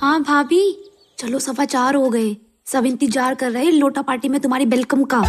[0.00, 0.60] हाँ भाभी।
[1.18, 5.22] चलो सवा चार हो गए। सब इंतज़ार कर रहे लोटा पार्टी में तुम्हारी वेलकम का।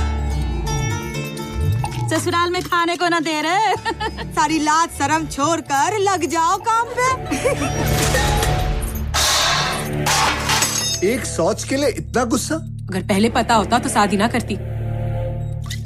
[2.09, 3.73] ससुराल में खाने को ना दे रहे।
[4.31, 7.09] सारी लाज शर्म छोड़ कर लग जाओ काम पे।
[11.07, 12.55] एक सोच के लिए इतना गुस्सा?
[12.55, 14.55] अगर पहले पता होता तो शादी ना करती।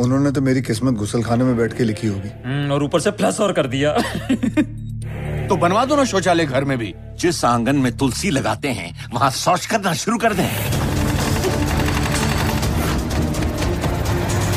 [0.04, 3.12] उन्होंने तो मेरी किस्मत गुसल खाने में बैठ के लिखी होगी। हम्म, और ऊपर से
[3.14, 3.98] प्लस और कर दिया।
[5.50, 9.30] तो बनवा दो ना शौचालय घर में भी जिस आँगन में तुलसी लगाते हैं वहाँ
[9.32, 10.48] शौच करना शुरू कर दें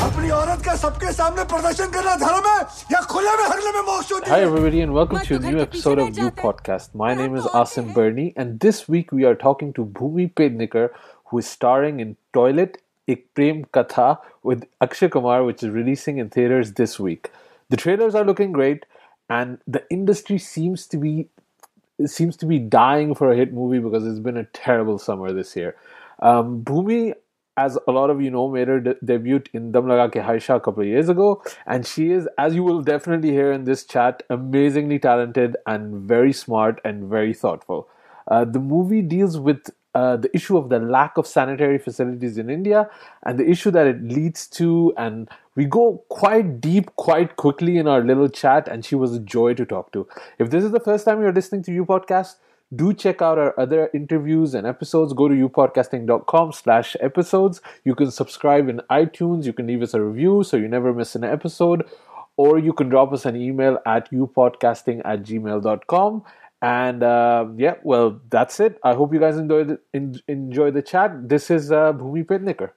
[0.07, 2.57] अपनी औरत का सबके सामने प्रदर्शन करना धर्म है
[2.91, 5.99] या खुले में हरने में मोक्ष होती Hi, everybody, and welcome to a new episode
[6.05, 6.95] of You Podcast.
[7.05, 10.89] My name is Asim Bernie, and this week we are talking to Bhumi Pednikar,
[11.25, 16.29] who is starring in Toilet Ik Prem Katha with Akshay Kumar, which is releasing in
[16.29, 17.29] theaters this week.
[17.69, 18.85] The trailers are looking great,
[19.29, 21.29] and the industry seems to be
[22.05, 25.55] seems to be dying for a hit movie because it's been a terrible summer this
[25.55, 25.75] year.
[26.21, 27.13] Um, Bhumi,
[27.57, 30.55] as a lot of you know, made her de- debut in Dam Laga Ke Haisha
[30.55, 33.83] a couple of years ago, and she is, as you will definitely hear in this
[33.83, 37.89] chat, amazingly talented and very smart and very thoughtful.
[38.29, 42.49] Uh, the movie deals with uh, the issue of the lack of sanitary facilities in
[42.49, 42.89] India
[43.25, 44.93] and the issue that it leads to.
[44.97, 49.19] And we go quite deep quite quickly in our little chat, and she was a
[49.19, 50.07] joy to talk to.
[50.37, 52.35] If this is the first time you're listening to Upodcast,
[52.73, 55.11] do check out our other interviews and episodes.
[55.11, 57.59] Go to upodcasting.com slash episodes.
[57.83, 59.45] You can subscribe in iTunes.
[59.45, 61.85] You can leave us a review so you never miss an episode.
[62.37, 66.23] Or you can drop us an email at upodcasting at gmail.com.
[66.61, 68.79] And uh, yeah, well, that's it.
[68.83, 71.27] I hope you guys enjoy the, en- enjoy the chat.
[71.27, 72.71] This is uh, Bhumi Pednekar.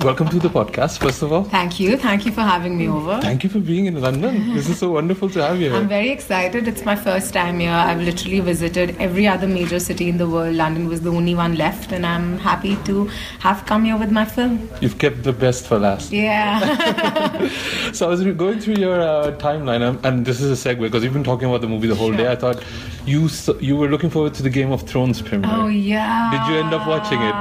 [0.00, 1.44] Welcome to the podcast, first of all.
[1.44, 1.96] Thank you.
[1.96, 3.20] Thank you for having me over.
[3.20, 4.52] Thank you for being in London.
[4.52, 6.66] This is so wonderful to have you I'm very excited.
[6.66, 7.70] It's my first time here.
[7.70, 10.56] I've literally visited every other major city in the world.
[10.56, 13.06] London was the only one left, and I'm happy to
[13.40, 14.68] have come here with my film.
[14.80, 16.12] You've kept the best for last.
[16.12, 17.48] Yeah.
[17.92, 21.02] So I was going through your uh, timeline, um, and this is a segue because
[21.02, 22.30] we've been talking about the movie the whole day.
[22.30, 22.62] I thought
[23.04, 23.28] you
[23.60, 25.50] you were looking forward to the Game of Thrones premiere.
[25.52, 26.30] oh yeah.
[26.32, 27.34] Did you end up watching it?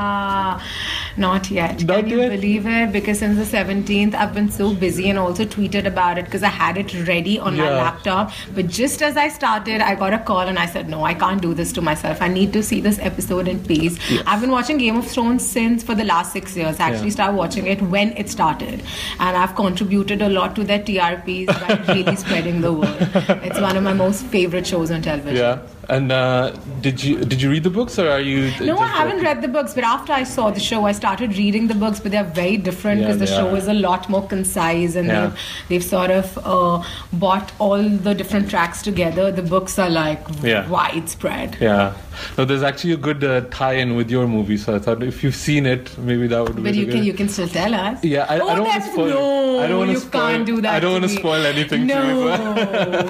[1.18, 1.84] Not yet.
[1.84, 2.92] Not Can you believe it?
[2.92, 6.48] Because since the 17th, I've been so busy and also tweeted about it because I
[6.50, 8.32] had it ready on my laptop.
[8.56, 11.42] But just as I started, I got a call and I said, No, I can't
[11.42, 12.22] do this to myself.
[12.22, 13.98] I need to see this episode in peace.
[14.26, 16.80] I've been watching Game of Thrones since for the last six years.
[16.80, 17.14] I actually Yeah.
[17.20, 18.84] started watching it when it started.
[19.20, 23.10] And I've contributed a lot to their TRPs by really spreading the word.
[23.44, 25.36] It's one of my most favorite shows on television.
[25.38, 25.60] Yeah.
[25.96, 28.50] And uh, did you did you read the books or are you?
[28.66, 31.68] No, I haven't read the books, but after I saw the show, I started reading
[31.68, 32.00] the books.
[32.00, 33.58] But they're very different Yeah, because the show are.
[33.58, 35.20] is a lot more concise, and Yeah.
[35.28, 36.82] they've, they've sort of uh,
[37.26, 39.28] bought all the different tracks together.
[39.42, 40.66] The books are like Yeah.
[40.70, 41.58] widespread.
[41.60, 41.92] Yeah.
[42.38, 45.36] No, there's actually a good uh, tie-in with your movie, so I thought if you've
[45.44, 46.56] seen it, maybe that would.
[46.56, 46.96] But be you good.
[46.96, 48.04] can you can still tell us.
[48.04, 49.10] Yeah, I, oh, I don't want to spoil.
[49.10, 50.22] No, I don't want to you spoil.
[50.30, 50.74] can't do that.
[50.76, 51.88] I don't want to spoil anything.
[51.88, 52.02] No,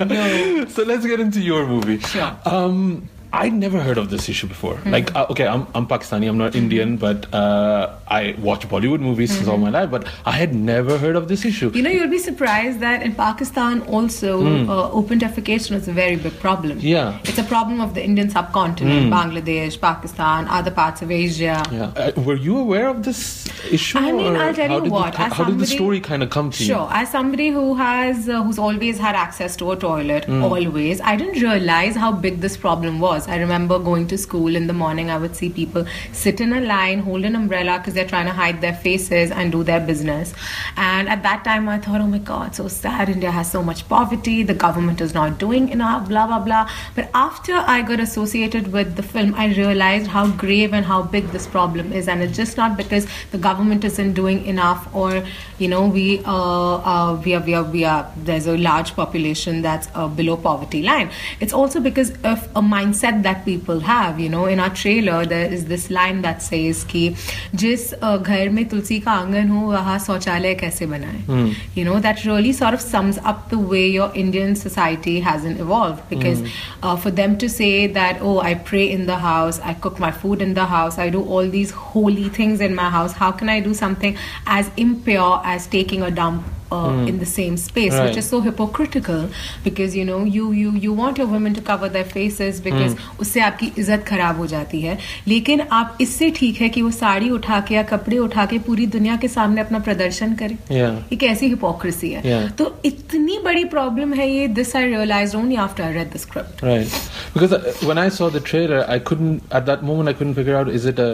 [0.16, 0.66] no.
[0.76, 2.00] so let's get into your movie.
[2.14, 2.32] Sure.
[2.46, 4.76] Um, um, I'd never heard of this issue before.
[4.76, 4.92] Hmm.
[4.92, 9.34] Like, uh, okay, I'm, I'm Pakistani, I'm not Indian, but uh, I watch Bollywood movies
[9.36, 11.70] since all my life, but I had never heard of this issue.
[11.70, 11.78] Hmm.
[11.78, 16.18] You know, you'll be surprised that in Pakistan also uh, open defecation is a very
[16.18, 16.80] big problem.
[16.80, 16.86] Hmm.
[16.86, 17.20] Yeah.
[17.24, 21.64] It's a problem of the Indian subcontinent, Bangladesh, Pakistan, other parts of Asia.
[21.72, 21.94] Yeah.
[21.96, 23.98] Uh, were you aware of this issue?
[23.98, 26.30] I mean, I'll tell how you did what, The, how did the story kind of
[26.30, 26.74] come to you?
[26.74, 26.90] Sure.
[26.92, 30.44] As somebody who has, uh, who's always had access to a toilet, Hmm.
[30.44, 33.21] always, I didn't realize how big this problem was.
[33.28, 36.62] I remember going to school in the morning, I would see people sit in a
[36.62, 40.34] line, hold an umbrella because they're trying to hide their faces and do their business.
[40.78, 43.10] And at that time, I thought, oh my God, so sad.
[43.10, 44.44] India has so much poverty.
[44.44, 46.70] The government is not doing enough, blah, blah, blah.
[46.96, 51.28] But after I got associated with the film, I realized how grave and how big
[51.32, 52.08] this problem is.
[52.08, 55.24] And it's just not because the government isn't doing enough or,
[55.58, 59.62] you know, we, uh, uh, we, are, we, are, we are, there's a large population
[59.62, 61.12] that's uh, below poverty line.
[61.40, 64.47] It's also because of a mindset that people have, you know.
[64.47, 67.15] In our trailer, there is this line that says कि
[67.55, 72.25] जिस uh, घर में तुलसी का आंगन हो वहाँ शौचालय कैसे बनाए you know that
[72.25, 76.43] really sort of sums up the way your Indian society hasn't evolved because
[76.83, 80.11] uh, for them to say that oh I pray in the house I cook my
[80.11, 83.49] food in the house I do all these holy things in my house how can
[83.49, 84.17] I do something
[84.47, 87.08] as impure as taking a dump Uh, mm.
[87.10, 88.08] in the same space Right.
[88.08, 89.24] which is so hypocritical
[89.64, 93.20] because you know you you you want your women to cover their faces because mm.
[93.22, 94.98] उससे आपकी इज़्ज़त खराब हो जाती है
[95.28, 98.86] लेकिन आप इससे ठीक है कि वो साड़ी उठा के या कपड़े उठा के पूरी
[98.98, 100.96] दुनिया के सामने अपना प्रदर्शन करें Yeah.
[101.12, 102.52] ये कैसी हिपोक्रेसी है Yeah.
[102.58, 106.63] तो इतनी बड़ी प्रॉब्लम है ये this I realise only after I read the script
[106.67, 106.95] Right.
[107.35, 110.57] Because uh, when I saw the trailer, I couldn't, at that moment, I couldn't figure
[110.61, 111.09] out is it a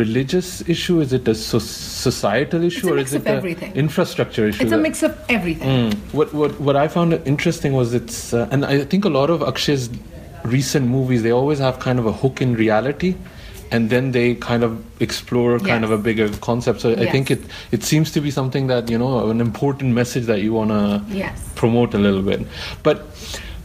[0.00, 3.72] religious issue, is it a so- societal issue, a or mix is of it everything.
[3.72, 4.62] an infrastructure issue?
[4.66, 5.74] It's a that- mix of everything.
[5.90, 5.98] Mm.
[6.20, 9.40] What, what, what I found interesting was it's, uh, and I think a lot of
[9.52, 9.90] Akshay's
[10.56, 13.14] recent movies, they always have kind of a hook in reality.
[13.71, 15.83] And then they kind of explore kind Yes.
[15.83, 16.81] of a bigger concept.
[16.81, 17.41] So I think it
[17.71, 21.01] it seems to be something that you know an important message that you want to
[21.11, 21.41] Yes.
[21.55, 22.45] promote a little bit.
[22.83, 23.07] But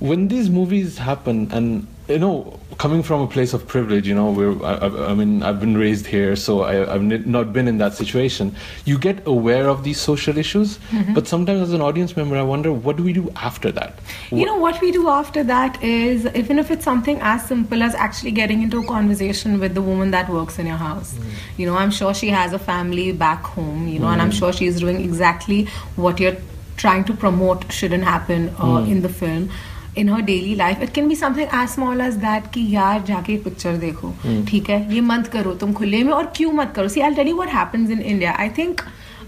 [0.01, 4.31] when these movies happen, and you know, coming from a place of privilege, you know,
[4.31, 7.95] where I, I, mean, I've been raised here, so I, I've not been in that
[7.95, 8.55] situation.
[8.85, 11.15] You get aware of these social issues, Mm-hmm.
[11.15, 13.99] but sometimes as an audience member, I wonder, what do we do after that?
[14.31, 17.95] You know what we do after that is even if it's something as simple as
[17.95, 21.17] actually getting into a conversation with the woman that works in your house.
[21.57, 24.53] You know, I'm sure she has a family back home, you know, and I'm sure
[24.53, 25.67] she's doing exactly
[25.97, 26.37] what you're
[26.77, 29.51] trying to promote shouldn't happen uh, in the film.
[29.99, 33.37] In her daily life it can be something as small as that कि यार जाके
[33.45, 34.15] picture देखो
[34.49, 37.29] ठीक है ये मत करो तुम खुले में और क्यों मत करो see I tell
[37.29, 38.81] you what happens in India I think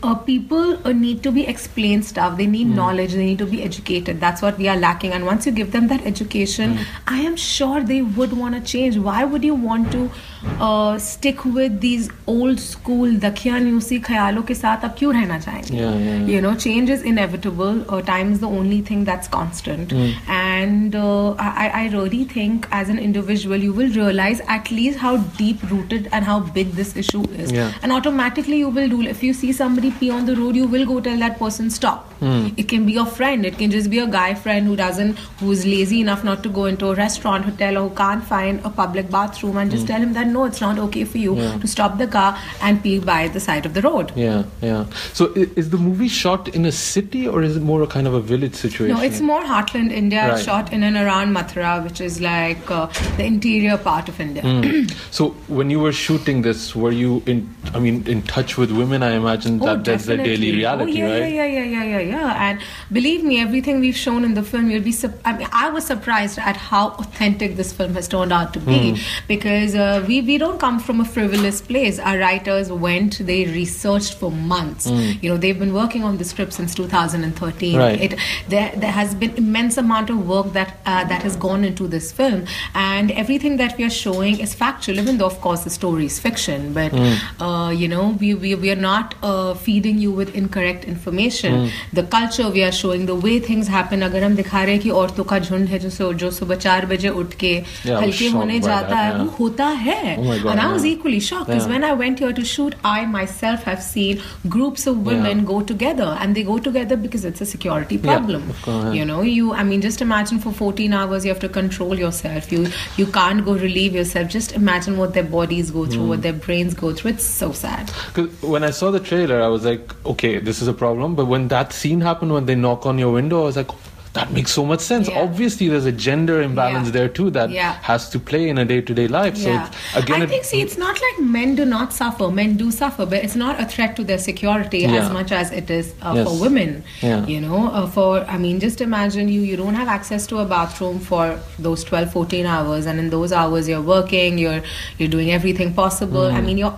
[0.03, 2.75] uh, people uh, need to be explained stuff they need mm.
[2.75, 5.73] knowledge they need to be educated that's what we are lacking and once you give
[5.73, 6.85] them that education mm.
[7.07, 10.11] i am sure they would want to change why would you want to
[10.61, 15.71] uh, stick with these old school dakhiyanusi khayalon ke sath ab kyun rehna chahenge?
[15.71, 16.27] Yeah, yeah, yeah.
[16.27, 17.85] you know change is inevitable.
[17.89, 19.93] Uh, time is the only thing that's constant.
[20.29, 25.17] And uh, I, I really think as an individual you will realize at least how
[25.43, 27.53] deep rooted and how big this issue is.
[27.53, 27.73] Yeah.
[27.83, 30.87] and automatically you will do if you see somebody pee on the road you will
[30.87, 32.09] go tell that person stop.
[32.57, 33.45] It can be your friend.
[33.45, 36.67] It can just be a guy friend who doesn't who's lazy enough not to go
[36.67, 40.13] into a restaurant hotel or who can't find a public bathroom and just tell him
[40.19, 41.59] that no it's not okay for you Yeah.
[41.65, 42.29] to stop the car
[42.61, 44.85] and pee by the side of the road Yeah, yeah.
[45.21, 45.27] So
[45.63, 48.21] is the movie shot in a city or is it more a kind of a
[48.33, 48.97] village situation?
[48.97, 50.29] No, it's more Heartland India.
[50.29, 50.43] Right.
[50.45, 52.87] shot in and around Mathura, which is like uh,
[53.17, 54.43] the interior part of India.
[54.43, 54.85] Hmm.
[55.19, 57.41] So when you were shooting this, were you in?
[57.75, 59.03] I mean, in touch with women?
[59.09, 61.33] I imagine that that's their daily reality, oh, yeah, right?
[61.35, 62.45] Yeah, yeah, yeah, yeah, yeah, yeah.
[62.49, 62.61] And
[63.01, 64.93] believe me, everything we've shown in the film, you'll be.
[65.01, 68.61] Sup- I mean, I was surprised at how authentic this film has turned out to
[68.71, 69.01] be, Hmm.
[69.29, 72.00] because uh, we we don't come from a frivolous place.
[72.00, 74.88] Our writers went, they researched for months.
[74.88, 77.74] You know, they've been working on the script since 2013.
[77.74, 77.78] Hmm.
[77.80, 78.02] Right.
[78.02, 78.16] It
[78.50, 82.12] there there has been immense amount of work that uh, that has gone into this
[82.12, 82.46] film,
[82.76, 85.00] and everything that we are showing is factual.
[85.00, 86.94] Even though, of course, the story is fiction, but
[87.40, 91.70] uh, you know, we we, we are not uh, feeding you with incorrect information.
[91.94, 94.04] The culture we are showing, the way things happen.
[94.04, 96.86] अगर हम दिखा रहे हैं कि औरतों का झुंड है जो सु- जो सुबह चार
[96.86, 99.20] बजे उठ के Yeah, I was हल्के shocked होने by जाता that, है yeah.
[99.24, 100.93] वो होता है Oh God, and I was yeah.
[100.93, 101.73] equally shocked because Yeah.
[101.73, 105.45] when I went here to shoot, I myself have seen groups of women Yeah.
[105.45, 108.53] go together, and they go together because it's a security problem.
[108.63, 108.95] course.
[108.95, 112.51] You know, you I mean, just imagine for 14 hours you have to control yourself.
[112.53, 112.67] You
[112.97, 114.29] you can't go relieve yourself.
[114.29, 116.09] Just imagine what their bodies go through, Hmm.
[116.09, 117.11] what their brains go through.
[117.13, 117.91] It's so sad.
[118.15, 121.15] 'Cause when I saw the trailer, I was like, okay, this is a problem.
[121.15, 123.71] But when that scene happened, when they knock on your window, I was like,
[124.15, 125.09] that makes so much sense.
[125.09, 125.21] Yeah.
[125.21, 126.93] Obviously, there's a gender imbalance Yeah.
[126.97, 127.73] there too that Yeah.
[127.83, 129.37] has to play in a day-to-day life.
[129.39, 129.51] So
[129.97, 132.29] again, I think see, it's not like men do not suffer.
[132.31, 135.71] Men do suffer, but it's not a threat to their security as much as it
[135.71, 136.27] is uh, Yes.
[136.29, 136.83] for women.
[137.03, 140.45] You know, uh, for I mean, just imagine you you don't have access to a
[140.45, 144.61] bathroom for those 12, 14 hours, and in those hours you're working, you're
[144.99, 146.29] you're doing everything possible.
[146.31, 146.37] Hmm.
[146.37, 146.75] I mean, your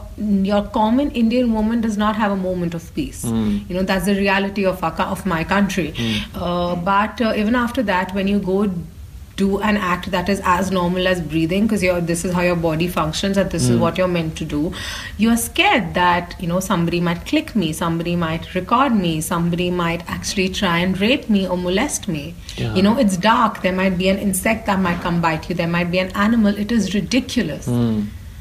[0.52, 3.22] your common Indian woman does not have a moment of peace.
[3.24, 3.58] Hmm.
[3.68, 5.92] You know, that's the reality of our, of my country.
[6.34, 8.70] Uh, but uh, even after that, when you go
[9.36, 12.56] do an act that is as normal as breathing because you're this is how your
[12.56, 14.72] body functions and this is what you're meant to do
[15.18, 20.08] you're scared that you know somebody might click me somebody might record me somebody might
[20.08, 22.34] actually try and rape me or molest me.
[22.56, 22.74] Yeah.
[22.74, 23.62] you know it's dark.
[23.62, 25.54] There might be an insect that might come bite you.
[25.56, 26.56] There might be an animal.
[26.56, 27.66] It is ridiculous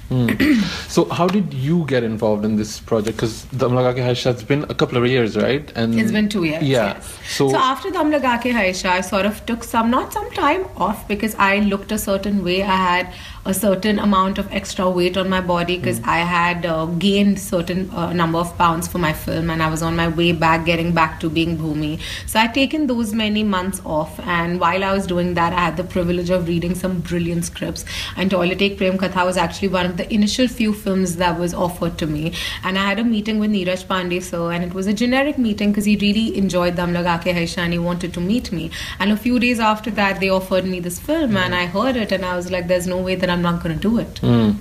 [0.09, 0.61] Mm.
[0.89, 3.17] so how did you get involved in this project?
[3.17, 5.71] Because the Laga Ke Haisha, it's been a couple of years, right?
[5.75, 6.63] And It's been two years.
[6.63, 6.93] Yeah.
[6.93, 7.17] Yes.
[7.27, 10.65] So, So, after the Laga Ke Haisha, I sort of took some, not some time
[10.77, 12.63] off because I looked a certain way.
[12.63, 13.13] I had
[13.45, 17.89] a certain amount of extra weight on my body because I had uh, gained certain
[17.89, 20.93] uh, number of pounds for my film and I was on my way back, getting
[20.93, 21.99] back to being Bhumi.
[22.25, 24.17] So I'd taken those many months off.
[24.21, 27.83] And while I was doing that, I had the privilege of reading some brilliant scripts.
[28.15, 31.53] And Toilet Ek Prem Katha was actually one of the initial few films that was
[31.53, 32.33] offered to me.
[32.63, 35.71] And I had a meeting with Neeraj Pandey sir, and it was a generic meeting
[35.71, 38.71] because he really enjoyed Dam Laga Ke Haisha and he wanted to meet me.
[38.99, 42.13] And a few days after that, they offered me this film, and I heard it,
[42.13, 44.51] and I was like, "There's no way that I'm not going to do it." Hmm.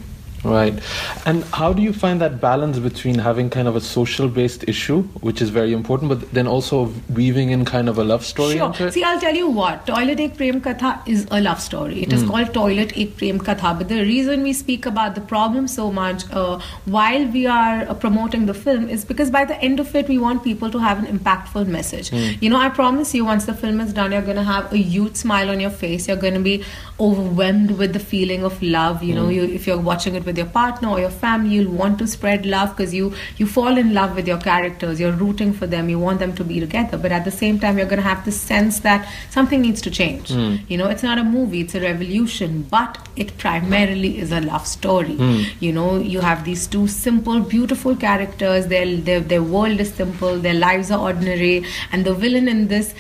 [0.44, 0.78] Right.
[1.24, 5.02] And how do you find that balance between having kind of a social based issue,
[5.20, 8.90] which is very important, but then also weaving in kind of a love story Sure.
[8.90, 9.86] See, I'll tell you what.
[9.86, 12.02] Toilet Ek Prem Katha is a love story.
[12.02, 13.76] It is called Toilet Ek Prem Katha.
[13.78, 17.94] But the reason we speak about the problem so much uh, while we are uh,
[17.94, 20.98] promoting the film is because by the end of it, we want people to have
[20.98, 22.12] an impactful message.
[22.12, 24.76] You know, I promise you, once the film is done, you're going to have a
[24.76, 26.08] huge smile on your face.
[26.08, 26.64] You're going to be
[26.98, 29.02] overwhelmed with the feeling of love.
[29.02, 31.98] You know, you, if you're watching it with your partner or your family, you'll want
[31.98, 35.00] to spread love because you you fall in love with your characters.
[35.00, 35.88] You're rooting for them.
[35.88, 36.98] You want them to be together.
[36.98, 39.90] But at the same time, you're going to have this sense that something needs to
[39.90, 40.28] change.
[40.30, 40.56] Hmm.
[40.68, 42.62] You know, it's not a movie; it's a revolution.
[42.70, 45.16] But it primarily is a love story.
[45.16, 45.42] Hmm.
[45.60, 48.66] You know, you have these two simple, beautiful characters.
[48.66, 50.38] Their their their world is simple.
[50.38, 52.94] Their lives are ordinary, and the villain in this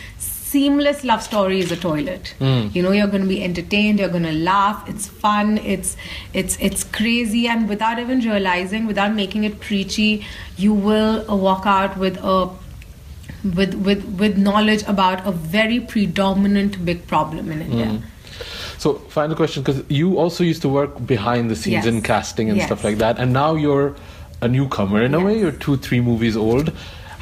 [0.52, 2.32] seamless love story is a toilet
[2.76, 5.96] you know you're going to be entertained you're going to laugh it's fun it's
[6.42, 10.10] it's it's crazy and without even realizing without making it preachy
[10.64, 12.38] you will uh, walk out with a
[13.60, 17.92] with with with knowledge about a very predominant big problem in india
[18.82, 21.90] So, final question because you also used to work behind the scenes Yes.
[21.90, 23.90] in casting and stuff like that, and now you're
[24.46, 25.34] a newcomer in a way.
[25.42, 26.72] You're two, three movies old.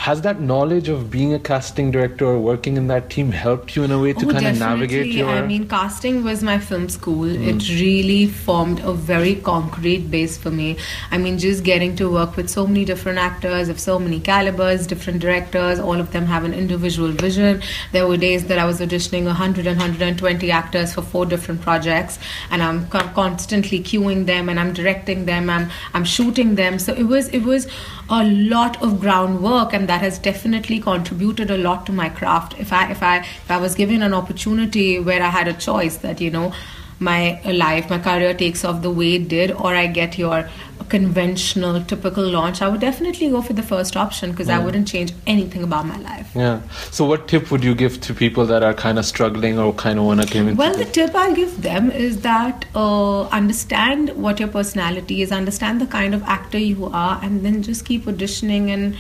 [0.01, 3.83] Has that knowledge of being a casting director or working in that team helped you
[3.83, 5.19] in a way to Oh, kind of navigate definitely.
[5.19, 5.29] your?
[5.29, 7.29] I mean, casting was my film school.
[7.29, 7.75] It hmm.
[7.79, 10.79] really formed a very concrete base for me.
[11.11, 14.87] I mean, just getting to work with so many different actors of so many calibers,
[14.87, 17.61] different directors, all of them have an individual vision.
[17.93, 22.19] There were days that I was auditioning 100 and 120 actors for four different projects,
[22.51, 25.51] and I'm constantly cueing them and I'm directing them.
[25.51, 26.79] I'm I'm shooting them.
[26.79, 27.69] So it was it was
[28.09, 32.59] a lot of groundwork, and that has definitely contributed a lot to my craft.
[32.65, 35.97] If I if I if I was given an opportunity where I had a choice
[36.09, 36.53] that you know
[37.01, 37.21] my
[37.61, 40.49] life, my career takes off the way it did, or I get your
[40.91, 45.13] conventional, typical launch, I would definitely go for the first option because I wouldn't change
[45.27, 46.35] anything about my life.
[46.35, 46.61] yeah.
[46.91, 49.99] So, what tip would you give to people that are kind of struggling or kind
[49.99, 50.59] of want to come into?
[50.59, 55.81] Well, the tip I'll give them is that uh, understand what your personality is, understand
[55.81, 58.97] the kind of actor you are, and then just keep auditioning and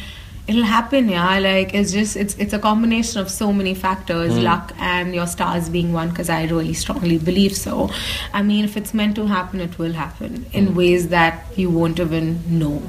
[0.50, 1.10] it'll happen.
[1.10, 5.28] Yeah, like it's just it's it's a combination of so many factors, luck and your
[5.28, 6.10] stars being one.
[6.10, 7.90] Because I really strongly believe so.
[8.34, 12.00] I mean, if it's meant to happen, it will happen in ways that you won't
[12.00, 12.82] even know.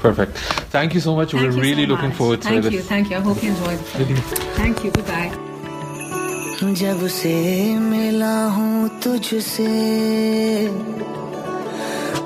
[0.00, 0.36] Perfect.
[0.76, 1.30] Thank you so much.
[1.30, 2.18] Thank We're you really so looking much.
[2.18, 2.72] forward to Thank it.
[2.72, 3.16] you, thank you.
[3.16, 4.16] I hope you enjoy the film.
[4.60, 4.90] Thank you.
[4.90, 5.32] Goodbye.
[6.62, 7.34] जब से
[7.90, 9.66] मिला हूँ तुझसे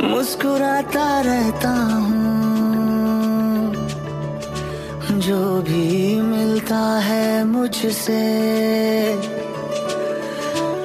[0.08, 1.99] मुस्कुराता रहता हूँ
[6.99, 8.21] है मुझसे।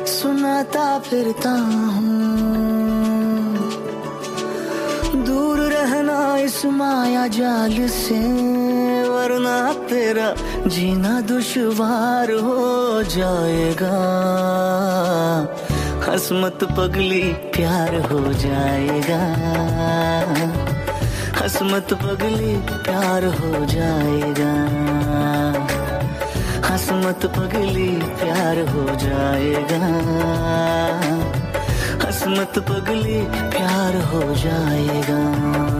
[0.06, 2.26] सुनाता फिरता हूँ।
[5.24, 8.20] दूर रहना इस माया जाल से,
[9.08, 10.34] वरना तेरा
[10.66, 14.26] जीना दुश्वार हो जाएगा।
[16.08, 19.36] हसमत पगली प्यार हो जाएगा।
[21.44, 24.95] हसमत पगली प्यार हो जाएगा।
[26.86, 29.86] हसमत पगली प्यार हो जाएगा।
[32.06, 35.75] हसमत पगली प्यार हो जाएगा।